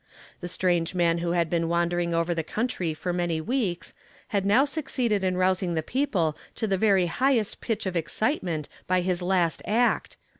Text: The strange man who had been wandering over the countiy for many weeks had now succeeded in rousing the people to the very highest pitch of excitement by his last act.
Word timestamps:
The 0.39 0.47
strange 0.47 0.95
man 0.95 1.19
who 1.19 1.33
had 1.33 1.47
been 1.47 1.69
wandering 1.69 2.11
over 2.11 2.33
the 2.33 2.43
countiy 2.43 2.91
for 2.97 3.13
many 3.13 3.39
weeks 3.39 3.93
had 4.29 4.47
now 4.47 4.65
succeeded 4.65 5.23
in 5.23 5.37
rousing 5.37 5.75
the 5.75 5.83
people 5.83 6.35
to 6.55 6.65
the 6.65 6.75
very 6.75 7.05
highest 7.05 7.61
pitch 7.61 7.85
of 7.85 7.95
excitement 7.95 8.67
by 8.87 9.01
his 9.01 9.21
last 9.21 9.61
act. 9.63 10.17